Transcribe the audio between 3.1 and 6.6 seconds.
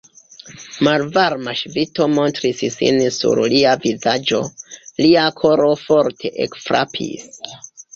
sur lia vizaĝo; lia koro forte